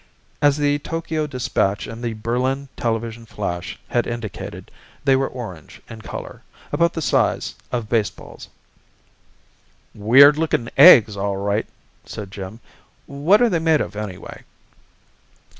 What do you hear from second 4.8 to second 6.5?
they were orange in color,